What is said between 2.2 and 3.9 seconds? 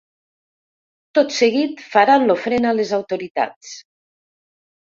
l’ofrena les autoritats.